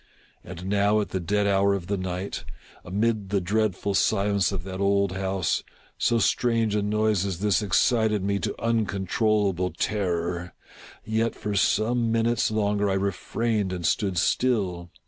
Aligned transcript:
And 0.43 0.65
now 0.65 0.99
at 0.99 1.09
the 1.09 1.19
dead 1.19 1.45
hour 1.45 1.75
of 1.75 1.85
the 1.85 1.95
night, 1.95 2.43
amid 2.83 3.29
the 3.29 3.39
dreadful 3.39 3.93
silence 3.93 4.51
of 4.51 4.63
that 4.63 4.79
old 4.79 5.11
house, 5.11 5.63
so 5.99 6.17
strange 6.17 6.73
a 6.73 6.81
noise 6.81 7.23
as 7.23 7.37
this 7.39 7.61
excited 7.61 8.23
me 8.23 8.39
to 8.39 8.59
uncontrollable 8.59 9.69
terror. 9.69 10.53
Yet, 11.05 11.35
for 11.35 11.53
some 11.53 12.11
minutes 12.11 12.49
longer 12.49 12.89
I 12.89 12.93
refrained 12.95 13.71
and 13.71 13.85
stood 13.85 14.17
still. 14.17 14.89